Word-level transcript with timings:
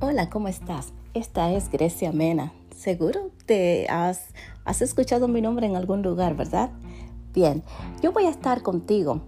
Hola, 0.00 0.30
¿cómo 0.30 0.46
estás? 0.46 0.92
Esta 1.12 1.50
es 1.50 1.72
Grecia 1.72 2.12
Mena. 2.12 2.52
Seguro 2.70 3.32
te 3.46 3.88
has, 3.88 4.26
has 4.64 4.80
escuchado 4.80 5.26
mi 5.26 5.40
nombre 5.40 5.66
en 5.66 5.74
algún 5.74 6.02
lugar, 6.02 6.36
¿verdad? 6.36 6.70
Bien, 7.34 7.64
yo 8.00 8.12
voy 8.12 8.26
a 8.26 8.30
estar 8.30 8.62
contigo 8.62 9.22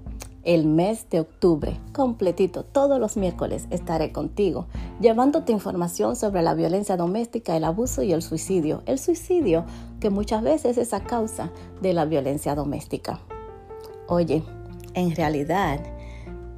el 0.44 0.66
mes 0.66 1.10
de 1.10 1.18
octubre, 1.18 1.76
completito, 1.92 2.62
todos 2.62 3.00
los 3.00 3.16
miércoles 3.16 3.66
estaré 3.70 4.12
contigo, 4.12 4.68
llevándote 5.00 5.50
información 5.50 6.14
sobre 6.14 6.40
la 6.42 6.54
violencia 6.54 6.96
doméstica, 6.96 7.56
el 7.56 7.64
abuso 7.64 8.04
y 8.04 8.12
el 8.12 8.22
suicidio. 8.22 8.84
El 8.86 9.00
suicidio, 9.00 9.64
que 9.98 10.10
muchas 10.10 10.40
veces 10.40 10.78
es 10.78 10.94
a 10.94 11.00
causa 11.00 11.50
de 11.82 11.94
la 11.94 12.04
violencia 12.04 12.54
doméstica. 12.54 13.18
Oye, 14.06 14.44
en 14.94 15.16
realidad, 15.16 15.80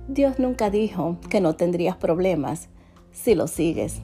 Dios 0.06 0.38
nunca 0.38 0.68
dijo 0.68 1.16
que 1.30 1.40
no 1.40 1.56
tendrías 1.56 1.97
problemas 1.97 2.69
si 3.12 3.34
lo 3.34 3.47
sigues, 3.47 4.01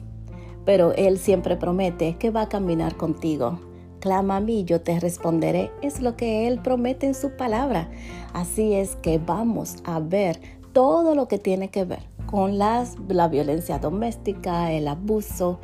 pero 0.65 0.93
Él 0.93 1.17
siempre 1.17 1.57
promete 1.57 2.17
que 2.17 2.29
va 2.29 2.43
a 2.43 2.49
caminar 2.49 2.95
contigo 2.95 3.59
Clama 3.99 4.37
a 4.37 4.39
mí, 4.39 4.63
yo 4.63 4.79
te 4.81 4.99
responderé. 4.99 5.71
Es 5.81 6.01
lo 6.01 6.15
que 6.15 6.47
Él 6.47 6.59
promete 6.61 7.05
en 7.05 7.15
su 7.15 7.31
palabra. 7.31 7.89
Así 8.33 8.73
es 8.73 8.95
que 8.95 9.17
vamos 9.17 9.75
a 9.83 9.99
ver 9.99 10.39
todo 10.71 11.15
lo 11.15 11.27
que 11.27 11.37
tiene 11.37 11.69
que 11.69 11.83
ver 11.83 12.03
con 12.25 12.57
la 12.57 12.85
violencia 13.29 13.79
doméstica, 13.79 14.71
el 14.71 14.87
abuso, 14.87 15.59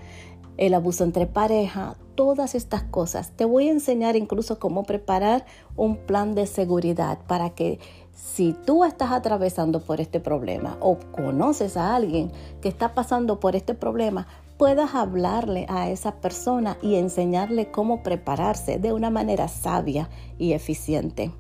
el 0.58 0.74
abuso 0.74 1.06
entre 1.06 1.28
pareja, 1.28 1.96
todas 2.16 2.56
estas 2.56 2.84
cosas. 2.84 3.32
Te 3.32 3.46
voy 3.46 3.70
a 3.70 3.72
enseñar 3.72 4.18
incluso 4.18 4.60
cómo 4.60 4.84
preparar 4.84 5.46
un 5.78 5.96
plan 5.96 6.36
de 6.36 6.48
seguridad 6.48 7.20
para 7.28 7.52
que 7.52 7.80
si 8.16 8.54
tú 8.54 8.86
estás 8.86 9.12
atravesando 9.12 9.82
por 9.82 10.00
este 10.00 10.22
problema 10.22 10.78
o 10.80 10.98
conoces 11.12 11.76
a 11.76 11.96
alguien 11.96 12.32
que 12.62 12.70
está 12.70 12.96
pasando 12.96 13.42
por 13.42 13.58
este 13.58 13.74
problema, 13.74 14.26
puedas 14.58 14.96
hablarle 14.96 15.66
a 15.68 15.90
esa 15.90 16.16
persona 16.22 16.78
y 16.82 16.96
enseñarle 16.96 17.72
cómo 17.72 18.04
prepararse 18.04 18.80
de 18.80 18.94
una 18.94 19.10
manera 19.10 19.50
sabia 19.50 20.10
y 20.40 20.54
eficiente. 20.54 21.32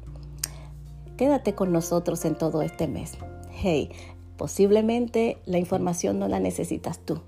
Quédate 1.15 1.55
con 1.55 1.71
nosotros 1.71 2.25
en 2.25 2.37
todo 2.37 2.61
este 2.61 2.89
mes. 2.89 3.13
Hey, 3.51 3.89
posiblemente 4.35 5.37
la 5.45 5.57
información 5.57 6.19
no 6.19 6.27
la 6.27 6.41
necesitas 6.41 6.99
tú, 6.99 7.21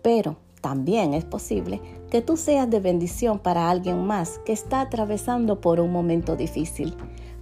pero 0.00 0.36
también 0.60 1.12
es 1.12 1.24
posible 1.24 1.80
que 2.08 2.22
tú 2.22 2.36
seas 2.36 2.70
de 2.70 2.78
bendición 2.78 3.40
para 3.40 3.68
alguien 3.68 4.06
más 4.06 4.38
que 4.46 4.52
está 4.52 4.80
atravesando 4.80 5.60
por 5.60 5.80
un 5.80 5.90
momento 5.90 6.36
difícil. 6.36 6.96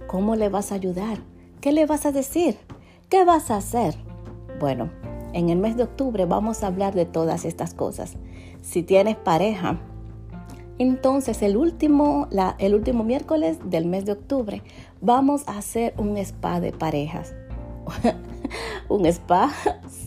¿Cómo 0.07 0.35
le 0.35 0.49
vas 0.49 0.71
a 0.71 0.75
ayudar? 0.75 1.19
¿Qué 1.61 1.71
le 1.71 1.85
vas 1.85 2.05
a 2.05 2.11
decir? 2.11 2.57
¿Qué 3.09 3.25
vas 3.25 3.51
a 3.51 3.57
hacer? 3.57 3.95
Bueno, 4.59 4.89
en 5.33 5.49
el 5.49 5.57
mes 5.57 5.77
de 5.77 5.83
octubre 5.83 6.25
vamos 6.25 6.63
a 6.63 6.67
hablar 6.67 6.93
de 6.95 7.05
todas 7.05 7.45
estas 7.45 7.73
cosas. 7.73 8.13
Si 8.61 8.83
tienes 8.83 9.15
pareja, 9.15 9.79
entonces 10.77 11.41
el 11.41 11.57
último, 11.57 12.27
el 12.59 12.75
último 12.75 13.03
miércoles 13.03 13.59
del 13.65 13.85
mes 13.85 14.05
de 14.05 14.13
octubre 14.13 14.61
vamos 15.01 15.47
a 15.47 15.57
hacer 15.57 15.93
un 15.97 16.17
spa 16.17 16.59
de 16.59 16.71
parejas. 16.71 17.33
¿Un 18.89 19.05
spa? 19.05 19.51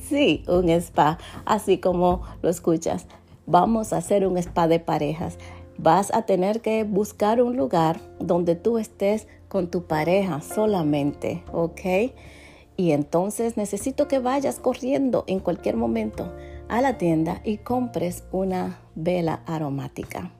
Sí, 0.08 0.42
un 0.48 0.70
spa, 0.70 1.19
así 1.44 1.76
como 1.76 2.22
lo 2.41 2.48
escuchas. 2.48 3.06
Vamos 3.44 3.92
a 3.92 3.98
hacer 3.98 4.26
un 4.26 4.38
spa 4.38 4.66
de 4.66 4.80
parejas. 4.80 5.36
Vas 5.78 6.12
a 6.12 6.22
tener 6.22 6.60
que 6.60 6.82
buscar 6.82 7.40
un 7.40 7.56
lugar 7.56 8.00
donde 8.18 8.56
tú 8.56 8.78
estés 8.78 9.28
con 9.48 9.70
tu 9.70 9.84
pareja 9.84 10.40
solamente, 10.40 11.44
¿ok? 11.52 12.12
Y 12.76 12.90
entonces 12.90 13.56
necesito 13.56 14.08
que 14.08 14.18
vayas 14.18 14.58
corriendo 14.58 15.24
en 15.28 15.38
cualquier 15.38 15.76
momento 15.76 16.32
a 16.68 16.80
la 16.80 16.98
tienda 16.98 17.40
y 17.44 17.58
compres 17.58 18.24
una 18.32 18.80
vela 18.96 19.42
aromática. 19.46 20.32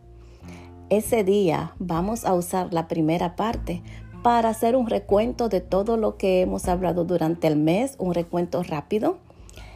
Ese 0.90 1.23
día 1.23 1.74
vamos 1.79 2.24
a 2.24 2.34
usar 2.34 2.73
la 2.73 2.89
primera 2.89 3.36
parte 3.36 3.83
para 4.23 4.48
hacer 4.48 4.74
un 4.74 4.89
recuento 4.89 5.48
de 5.48 5.61
todo 5.61 5.96
lo 5.96 6.17
que 6.17 6.40
hemos 6.40 6.67
hablado 6.67 7.05
durante 7.05 7.46
el 7.46 7.57
mes, 7.57 7.95
un 7.98 8.13
recuento 8.13 8.63
rápido 8.63 9.18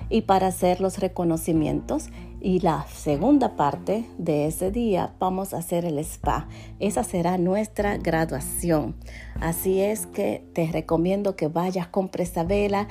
y 0.09 0.23
para 0.23 0.49
hacer 0.49 0.81
los 0.81 0.99
reconocimientos 0.99 2.09
y 2.43 2.59
la 2.59 2.87
segunda 2.89 3.55
parte 3.55 4.05
de 4.19 4.47
ese 4.47 4.73
día 4.73 5.15
vamos 5.21 5.55
a 5.55 5.59
hacer 5.59 5.85
el 5.85 5.99
spa. 6.01 6.49
Esa 6.81 7.05
será 7.05 7.39
nuestra 7.39 7.99
graduación. 7.99 8.97
Así 9.41 9.81
es 9.81 10.07
que 10.07 10.45
te 10.53 10.67
recomiendo 10.73 11.37
que 11.37 11.47
vayas, 11.47 11.87
con 11.87 12.11
esa 12.19 12.43
vela. 12.43 12.89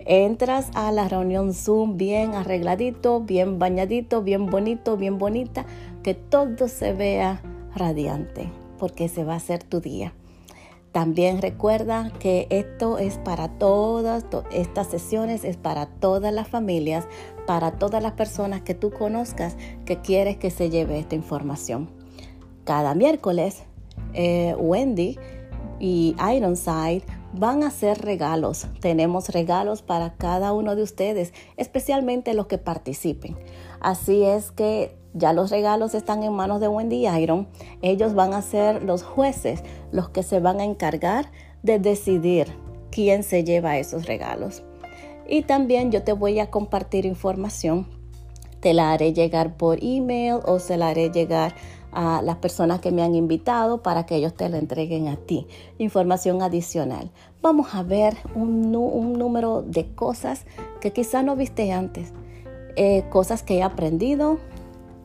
Entras 0.00 0.70
a 0.74 0.90
la 0.90 1.08
reunión 1.08 1.54
Zoom 1.54 1.96
bien 1.96 2.34
arregladito, 2.34 3.20
bien 3.20 3.60
bañadito, 3.60 4.22
bien 4.22 4.46
bonito, 4.46 4.96
bien 4.96 5.18
bonita, 5.18 5.64
que 6.02 6.14
todo 6.14 6.66
se 6.66 6.92
vea 6.92 7.40
radiante, 7.76 8.50
porque 8.78 9.08
se 9.08 9.22
va 9.22 9.34
a 9.34 9.36
hacer 9.36 9.62
tu 9.62 9.80
día. 9.80 10.12
También 10.92 11.42
recuerda 11.42 12.10
que 12.18 12.46
esto 12.50 12.98
es 12.98 13.18
para 13.18 13.48
todas, 13.58 14.24
estas 14.50 14.88
sesiones 14.88 15.44
es 15.44 15.56
para 15.56 15.86
todas 15.86 16.32
las 16.32 16.48
familias, 16.48 17.06
para 17.46 17.72
todas 17.72 18.02
las 18.02 18.12
personas 18.12 18.62
que 18.62 18.74
tú 18.74 18.90
conozcas 18.90 19.56
que 19.84 20.00
quieres 20.00 20.38
que 20.38 20.50
se 20.50 20.70
lleve 20.70 20.98
esta 20.98 21.14
información. 21.14 21.90
Cada 22.64 22.94
miércoles, 22.94 23.62
eh, 24.14 24.54
Wendy 24.58 25.18
y 25.78 26.16
Ironside 26.18 27.02
van 27.32 27.62
a 27.62 27.68
hacer 27.68 28.00
regalos. 28.00 28.66
Tenemos 28.80 29.28
regalos 29.28 29.82
para 29.82 30.14
cada 30.14 30.52
uno 30.52 30.74
de 30.74 30.82
ustedes, 30.82 31.32
especialmente 31.56 32.34
los 32.34 32.46
que 32.46 32.58
participen. 32.58 33.36
Así 33.80 34.24
es 34.24 34.50
que 34.50 34.97
ya 35.18 35.32
los 35.32 35.50
regalos 35.50 35.94
están 35.94 36.22
en 36.22 36.32
manos 36.32 36.60
de 36.60 36.68
Wendy 36.68 37.06
Iron. 37.06 37.48
Ellos 37.82 38.14
van 38.14 38.32
a 38.32 38.42
ser 38.42 38.82
los 38.82 39.02
jueces, 39.02 39.62
los 39.92 40.08
que 40.08 40.22
se 40.22 40.40
van 40.40 40.60
a 40.60 40.64
encargar 40.64 41.30
de 41.62 41.78
decidir 41.78 42.48
quién 42.90 43.22
se 43.22 43.44
lleva 43.44 43.78
esos 43.78 44.06
regalos. 44.06 44.62
Y 45.28 45.42
también 45.42 45.92
yo 45.92 46.02
te 46.02 46.12
voy 46.12 46.40
a 46.40 46.50
compartir 46.50 47.04
información. 47.04 47.86
Te 48.60 48.72
la 48.72 48.92
haré 48.92 49.12
llegar 49.12 49.56
por 49.56 49.78
email 49.82 50.40
o 50.46 50.58
se 50.58 50.76
la 50.76 50.88
haré 50.88 51.10
llegar 51.10 51.54
a 51.92 52.22
las 52.22 52.36
personas 52.36 52.80
que 52.80 52.90
me 52.90 53.02
han 53.02 53.14
invitado 53.14 53.82
para 53.82 54.06
que 54.06 54.16
ellos 54.16 54.34
te 54.34 54.48
la 54.48 54.58
entreguen 54.58 55.08
a 55.08 55.16
ti. 55.16 55.46
Información 55.78 56.42
adicional. 56.42 57.10
Vamos 57.40 57.74
a 57.74 57.82
ver 57.82 58.16
un, 58.34 58.72
número 58.72 59.62
de 59.62 59.86
cosas 59.94 60.44
que 60.80 60.92
quizá 60.92 61.22
no 61.22 61.36
viste 61.36 61.72
antes. 61.72 62.12
Eh, 62.76 63.04
cosas 63.10 63.42
que 63.42 63.58
he 63.58 63.62
aprendido, 63.62 64.38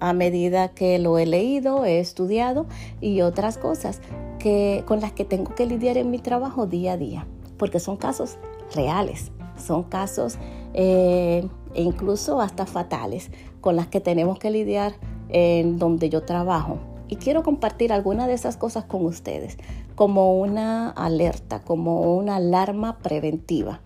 a 0.04 0.12
medida 0.12 0.68
que 0.68 1.00
lo 1.00 1.18
he 1.18 1.26
leído, 1.26 1.86
he 1.86 2.00
estudiado 2.00 2.66
y 3.00 3.22
otras 3.22 3.58
cosas 3.58 4.02
que, 4.38 4.84
con 4.86 5.00
las 5.00 5.14
que 5.14 5.24
tengo 5.24 5.56
que 5.56 5.66
lidiar 5.66 5.98
en 5.98 6.12
mi 6.12 6.20
trabajo 6.20 6.68
día 6.68 6.94
a 6.94 6.98
día, 6.98 7.26
porque 7.58 7.80
son 7.80 7.96
casos 7.96 8.38
reales, 8.76 9.32
son 9.58 9.84
casos 9.84 10.40
eh, 10.74 11.48
e 11.74 11.82
incluso 11.84 12.42
hasta 12.42 12.66
fatales 12.66 13.32
con 13.62 13.78
las 13.78 13.88
que 13.88 14.02
tenemos 14.02 14.40
que 14.40 14.52
lidiar 14.52 14.94
en 15.30 15.80
donde 15.80 16.10
yo 16.10 16.24
trabajo. 16.24 16.80
Y 17.08 17.16
quiero 17.16 17.42
compartir 17.42 17.94
algunas 17.94 18.28
de 18.28 18.34
esas 18.34 18.58
cosas 18.58 18.84
con 18.84 19.06
ustedes 19.06 19.58
como 19.96 20.38
una 20.38 20.90
alerta, 20.90 21.62
como 21.62 22.18
una 22.18 22.36
alarma 22.36 22.98
preventiva. 22.98 23.80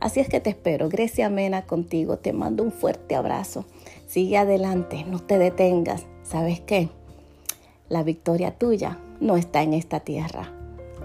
Así 0.00 0.20
es 0.20 0.28
que 0.28 0.40
te 0.40 0.50
espero. 0.50 0.88
Grecia 0.88 1.30
Mena 1.30 1.62
contigo. 1.62 2.18
Te 2.18 2.32
mando 2.32 2.62
un 2.62 2.72
fuerte 2.72 3.14
abrazo. 3.14 3.64
Sigue 4.12 4.36
adelante, 4.36 5.04
no 5.04 5.20
te 5.20 5.38
detengas. 5.38 6.04
¿Sabes 6.22 6.60
qué? 6.60 6.90
La 7.88 8.02
victoria 8.02 8.58
tuya 8.58 9.00
no 9.20 9.38
está 9.38 9.62
en 9.62 9.72
esta 9.72 10.00
tierra, 10.00 10.52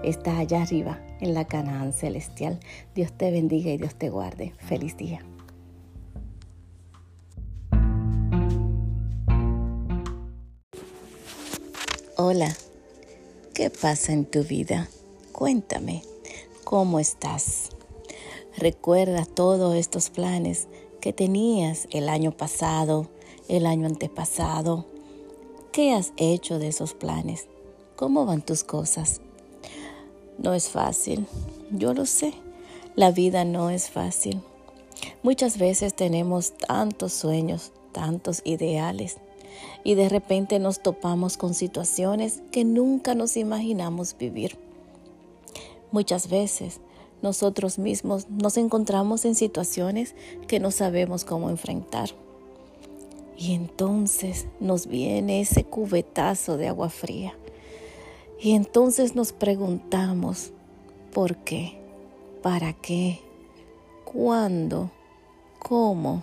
está 0.02 0.36
allá 0.36 0.60
arriba, 0.60 1.00
en 1.18 1.32
la 1.32 1.46
Canaán 1.46 1.94
celestial. 1.94 2.60
Dios 2.94 3.10
te 3.12 3.30
bendiga 3.30 3.70
y 3.70 3.78
Dios 3.78 3.94
te 3.94 4.10
guarde. 4.10 4.52
Feliz 4.58 4.98
día. 4.98 5.24
Hola, 12.18 12.54
¿qué 13.54 13.70
pasa 13.70 14.12
en 14.12 14.26
tu 14.26 14.44
vida? 14.44 14.86
Cuéntame, 15.32 16.02
¿cómo 16.62 17.00
estás? 17.00 17.70
¿Recuerdas 18.58 19.28
todos 19.34 19.76
estos 19.76 20.10
planes 20.10 20.68
que 21.00 21.12
tenías 21.12 21.88
el 21.90 22.08
año 22.08 22.32
pasado, 22.32 23.08
el 23.48 23.66
año 23.66 23.86
antepasado. 23.86 24.86
¿Qué 25.72 25.92
has 25.92 26.12
hecho 26.16 26.58
de 26.58 26.68
esos 26.68 26.94
planes? 26.94 27.46
¿Cómo 27.96 28.26
van 28.26 28.42
tus 28.42 28.64
cosas? 28.64 29.20
No 30.38 30.54
es 30.54 30.68
fácil, 30.68 31.26
yo 31.70 31.94
lo 31.94 32.06
sé. 32.06 32.34
La 32.94 33.10
vida 33.10 33.44
no 33.44 33.70
es 33.70 33.90
fácil. 33.90 34.40
Muchas 35.22 35.58
veces 35.58 35.94
tenemos 35.94 36.52
tantos 36.52 37.12
sueños, 37.12 37.72
tantos 37.92 38.42
ideales 38.44 39.18
y 39.84 39.94
de 39.94 40.08
repente 40.08 40.58
nos 40.58 40.82
topamos 40.82 41.36
con 41.36 41.54
situaciones 41.54 42.42
que 42.50 42.64
nunca 42.64 43.14
nos 43.14 43.36
imaginamos 43.36 44.16
vivir. 44.16 44.58
Muchas 45.92 46.28
veces 46.28 46.80
nosotros 47.22 47.78
mismos 47.78 48.28
nos 48.28 48.56
encontramos 48.56 49.24
en 49.24 49.34
situaciones 49.34 50.14
que 50.46 50.60
no 50.60 50.70
sabemos 50.70 51.24
cómo 51.24 51.50
enfrentar. 51.50 52.10
Y 53.36 53.54
entonces 53.54 54.46
nos 54.60 54.86
viene 54.86 55.40
ese 55.40 55.64
cubetazo 55.64 56.56
de 56.56 56.68
agua 56.68 56.90
fría. 56.90 57.36
Y 58.40 58.52
entonces 58.52 59.14
nos 59.14 59.32
preguntamos, 59.32 60.52
¿por 61.12 61.36
qué? 61.36 61.78
¿Para 62.42 62.72
qué? 62.72 63.20
¿Cuándo? 64.04 64.90
¿Cómo? 65.58 66.22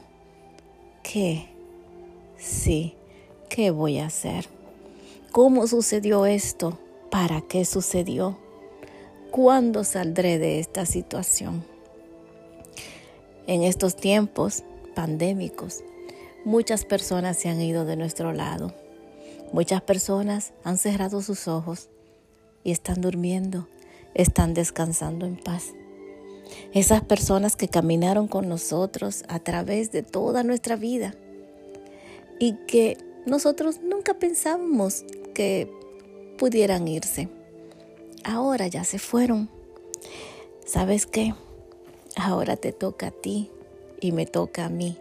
¿Qué? 1.03 1.50
Sí, 2.38 2.95
¿qué 3.50 3.71
voy 3.71 4.00
a 4.00 4.07
hacer? 4.07 4.48
¿Cómo 5.31 5.68
sucedió 5.68 6.25
esto? 6.25 6.77
¿Para 7.09 7.41
qué 7.41 7.65
sucedió? 7.65 8.38
¿Cuándo 9.36 9.84
saldré 9.84 10.40
de 10.40 10.60
esta 10.60 10.86
situación? 10.86 11.66
En 13.48 13.64
estos 13.64 13.98
tiempos 13.98 14.64
pandémicos, 14.96 15.84
muchas 16.46 16.86
personas 16.86 17.36
se 17.36 17.50
han 17.50 17.60
ido 17.60 17.84
de 17.84 17.98
nuestro 17.98 18.32
lado. 18.32 18.74
Muchas 19.52 19.82
personas 19.82 20.54
han 20.64 20.78
cerrado 20.78 21.22
sus 21.22 21.50
ojos 21.50 21.90
y 22.64 22.72
están 22.72 23.02
durmiendo, 23.02 23.68
están 24.14 24.54
descansando 24.54 25.26
en 25.26 25.36
paz. 25.36 25.74
Esas 26.72 27.04
personas 27.04 27.58
que 27.58 27.68
caminaron 27.68 28.30
con 28.30 28.48
nosotros 28.48 29.26
a 29.28 29.40
través 29.40 29.92
de 29.92 30.02
toda 30.02 30.44
nuestra 30.44 30.78
vida 30.78 31.14
y 32.40 32.54
que 32.68 32.98
nosotros 33.26 33.82
nunca 33.82 34.14
pensábamos 34.14 35.04
que 35.34 35.70
pudieran 36.38 36.88
irse. 36.88 37.28
Ahora 38.27 38.66
ya 38.66 38.83
se 38.83 38.98
fueron. 38.98 39.51
¿Sabes 40.66 41.06
qué? 41.06 41.36
Ahora 42.16 42.57
te 42.57 42.72
toca 42.72 43.07
a 43.07 43.12
ti 43.12 43.51
y 44.01 44.12
me 44.13 44.25
toca 44.25 44.66
a 44.66 44.69
mí 44.69 44.98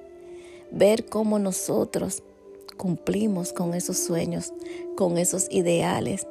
ver 0.71 1.06
cómo 1.06 1.38
nosotros 1.38 2.23
cumplimos 2.76 3.55
con 3.55 3.73
esos 3.73 3.97
sueños, 3.97 4.53
con 4.94 5.17
esos 5.17 5.47
ideales, 5.50 6.26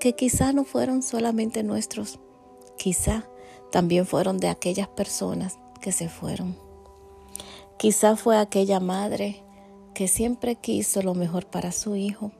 que 0.00 0.12
quizá 0.12 0.52
no 0.52 0.64
fueron 0.64 1.02
solamente 1.02 1.62
nuestros, 1.62 2.18
quizá 2.76 3.26
también 3.72 4.04
fueron 4.04 4.36
de 4.36 4.48
aquellas 4.48 4.88
personas 4.88 5.58
que 5.80 5.92
se 5.92 6.10
fueron. 6.10 6.58
Quizá 7.78 8.16
fue 8.16 8.36
aquella 8.36 8.80
madre 8.80 9.42
que 9.94 10.08
siempre 10.08 10.56
quiso 10.56 11.00
lo 11.00 11.14
mejor 11.14 11.46
para 11.46 11.72
su 11.72 11.96
hijo. 11.96 12.32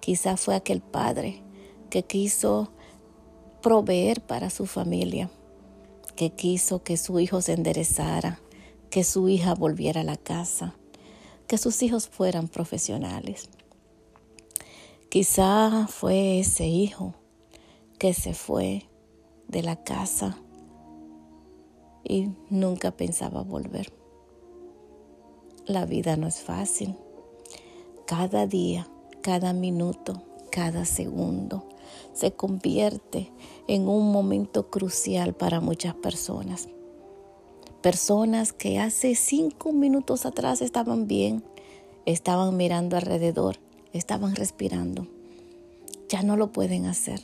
Quizá 0.00 0.36
fue 0.36 0.54
aquel 0.54 0.82
padre 0.82 1.42
que 1.88 2.02
quiso 2.02 2.70
proveer 3.62 4.20
para 4.20 4.50
su 4.50 4.66
familia, 4.66 5.30
que 6.16 6.30
quiso 6.30 6.82
que 6.82 6.96
su 6.96 7.20
hijo 7.20 7.40
se 7.40 7.54
enderezara, 7.54 8.40
que 8.90 9.04
su 9.04 9.28
hija 9.28 9.54
volviera 9.54 10.02
a 10.02 10.04
la 10.04 10.16
casa, 10.16 10.74
que 11.46 11.56
sus 11.56 11.82
hijos 11.82 12.08
fueran 12.08 12.48
profesionales. 12.48 13.48
Quizá 15.08 15.86
fue 15.88 16.40
ese 16.40 16.66
hijo 16.66 17.14
que 17.98 18.12
se 18.12 18.34
fue 18.34 18.88
de 19.48 19.62
la 19.62 19.76
casa 19.82 20.38
y 22.04 22.30
nunca 22.50 22.90
pensaba 22.90 23.42
volver. 23.42 23.92
La 25.66 25.86
vida 25.86 26.16
no 26.16 26.26
es 26.26 26.40
fácil. 26.40 26.96
Cada 28.06 28.46
día, 28.46 28.88
cada 29.22 29.52
minuto, 29.52 30.22
cada 30.50 30.84
segundo 30.84 31.71
se 32.12 32.32
convierte 32.32 33.30
en 33.68 33.88
un 33.88 34.12
momento 34.12 34.70
crucial 34.70 35.34
para 35.34 35.60
muchas 35.60 35.94
personas. 35.94 36.68
Personas 37.80 38.52
que 38.52 38.78
hace 38.78 39.14
cinco 39.14 39.72
minutos 39.72 40.24
atrás 40.26 40.62
estaban 40.62 41.08
bien, 41.08 41.42
estaban 42.06 42.56
mirando 42.56 42.96
alrededor, 42.96 43.58
estaban 43.92 44.36
respirando. 44.36 45.08
Ya 46.08 46.22
no 46.22 46.36
lo 46.36 46.52
pueden 46.52 46.86
hacer. 46.86 47.20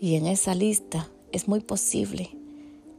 Y 0.00 0.16
en 0.16 0.26
esa 0.26 0.54
lista 0.54 1.08
es 1.32 1.48
muy 1.48 1.60
posible 1.60 2.30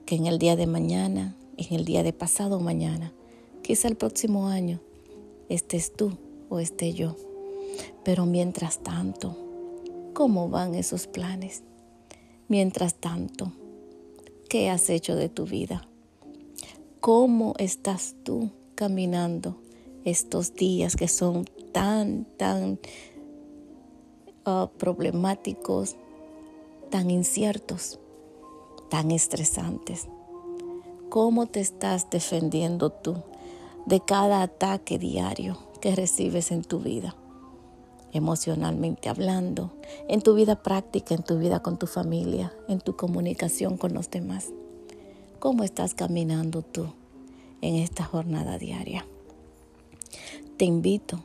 que 0.06 0.16
en 0.16 0.26
el 0.26 0.40
día 0.40 0.56
de 0.56 0.66
mañana, 0.66 1.36
en 1.58 1.76
el 1.76 1.86
día 1.86 2.04
de 2.04 2.14
pasado 2.14 2.60
mañana, 2.60 3.14
quizá 3.62 3.88
el 3.88 3.96
próximo 3.96 4.48
año, 4.48 4.82
estés 5.48 5.94
tú 5.94 6.18
o 6.50 6.60
esté 6.60 6.94
yo. 6.94 7.16
Pero 8.04 8.26
mientras 8.26 8.80
tanto, 8.80 9.38
¿cómo 10.14 10.50
van 10.50 10.76
esos 10.76 11.08
planes? 11.08 11.64
Mientras 12.48 12.96
tanto, 12.96 13.52
¿qué 14.50 14.70
has 14.70 14.90
hecho 14.90 15.16
de 15.16 15.30
tu 15.30 15.46
vida? 15.46 15.88
¿Cómo 17.00 17.54
estás 17.58 18.16
tú 18.24 18.52
caminando 18.76 19.58
estos 20.06 20.54
días 20.54 20.96
que 20.96 21.08
son 21.08 21.46
tan, 21.72 22.26
tan 22.38 22.80
ah, 24.46 24.70
problemáticos, 24.78 25.96
tan 26.90 27.12
inciertos, 27.12 28.00
tan 28.90 29.12
estresantes. 29.12 30.08
¿Cómo 31.10 31.48
te 31.48 31.60
estás 31.60 32.10
defendiendo 32.10 32.92
tú 32.92 33.18
de 33.86 34.00
cada 34.00 34.42
ataque 34.42 35.00
diario 35.00 35.58
que 35.82 35.96
recibes 35.96 36.52
en 36.52 36.64
tu 36.64 36.80
vida? 36.80 37.16
Emocionalmente 38.12 39.10
hablando, 39.10 39.72
en 40.08 40.22
tu 40.22 40.34
vida 40.34 40.64
práctica, 40.64 41.14
en 41.14 41.24
tu 41.24 41.38
vida 41.38 41.62
con 41.62 41.78
tu 41.78 41.88
familia, 41.88 42.54
en 42.68 42.80
tu 42.80 42.96
comunicación 42.96 43.78
con 43.78 43.94
los 43.94 44.10
demás. 44.10 44.48
¿Cómo 45.40 45.64
estás 45.64 45.94
caminando 45.94 46.62
tú 46.62 46.88
en 47.62 47.76
esta 47.76 48.04
jornada 48.04 48.58
diaria? 48.58 49.06
Te 50.58 50.66
invito 50.66 51.20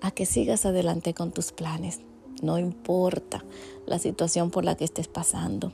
a 0.00 0.10
que 0.10 0.26
sigas 0.26 0.66
adelante 0.66 1.14
con 1.14 1.30
tus 1.32 1.52
planes 1.52 2.00
no 2.42 2.58
importa 2.58 3.44
la 3.86 3.98
situación 3.98 4.50
por 4.50 4.64
la 4.64 4.76
que 4.76 4.84
estés 4.84 5.08
pasando. 5.08 5.72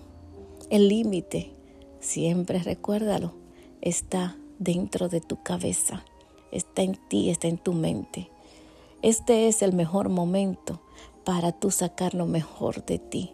El 0.70 0.88
límite, 0.88 1.52
siempre 1.98 2.60
recuérdalo, 2.60 3.34
está 3.80 4.36
dentro 4.58 5.08
de 5.08 5.20
tu 5.20 5.42
cabeza, 5.42 6.04
está 6.52 6.82
en 6.82 6.96
ti, 7.08 7.30
está 7.30 7.48
en 7.48 7.58
tu 7.58 7.72
mente. 7.72 8.30
Este 9.02 9.48
es 9.48 9.62
el 9.62 9.72
mejor 9.72 10.08
momento 10.08 10.80
para 11.24 11.52
tú 11.52 11.70
sacar 11.70 12.14
lo 12.14 12.26
mejor 12.26 12.84
de 12.84 12.98
ti, 12.98 13.32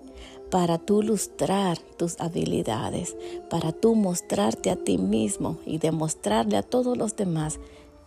para 0.51 0.79
tú 0.79 1.03
lustrar 1.03 1.79
tus 1.79 2.21
habilidades, 2.21 3.17
para 3.51 3.73
tú 3.73 3.95
mostrarte 3.95 4.71
a 4.71 4.77
ti 4.77 4.99
mismo 4.99 5.59
y 5.67 5.79
demostrarle 5.79 6.57
a 6.57 6.63
todos 6.63 6.97
los 6.97 7.17
demás 7.17 7.59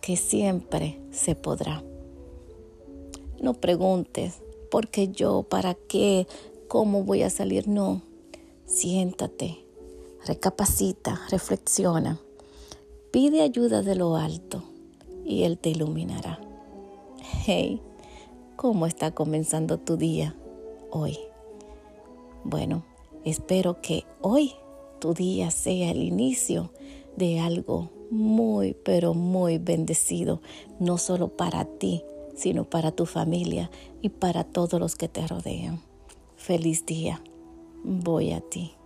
que 0.01 0.15
siempre 0.15 0.99
se 1.11 1.35
podrá. 1.35 1.83
No 3.41 3.53
preguntes 3.53 4.41
¿Por 4.69 4.87
qué 4.89 5.07
yo? 5.07 5.43
¿Para 5.43 5.73
qué? 5.73 6.27
¿Cómo 6.67 7.03
voy 7.03 7.23
a 7.23 7.29
salir? 7.29 7.67
No. 7.67 8.03
Siéntate, 8.65 9.65
recapacita, 10.27 11.19
reflexiona, 11.31 12.19
pide 13.11 13.41
ayuda 13.41 13.81
de 13.81 13.95
lo 13.95 14.15
alto 14.15 14.61
y 15.25 15.41
Él 15.41 15.57
te 15.57 15.69
iluminará. 15.69 16.39
Hey, 17.31 17.79
¿cómo 18.55 18.87
está 18.87 19.11
comenzando 19.11 19.77
tu 19.77 19.97
día 19.97 20.35
hoy? 20.89 21.17
Bueno, 22.43 22.83
espero 23.23 23.81
que 23.81 24.05
hoy 24.21 24.53
tu 24.99 25.13
día 25.13 25.51
sea 25.51 25.91
el 25.91 26.01
inicio 26.01 26.71
de 27.17 27.39
algo 27.39 27.91
muy, 28.09 28.73
pero 28.73 29.13
muy 29.13 29.59
bendecido, 29.59 30.41
no 30.79 30.97
solo 30.97 31.29
para 31.29 31.65
ti, 31.65 32.03
sino 32.35 32.63
para 32.63 32.91
tu 32.91 33.05
familia 33.05 33.69
y 34.01 34.09
para 34.09 34.43
todos 34.43 34.79
los 34.79 34.95
que 34.95 35.07
te 35.07 35.25
rodean. 35.27 35.81
Feliz 36.35 36.85
día. 36.85 37.21
Voy 37.83 38.31
a 38.31 38.41
ti. 38.41 38.78